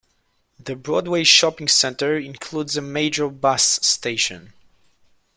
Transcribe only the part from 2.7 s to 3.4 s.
a major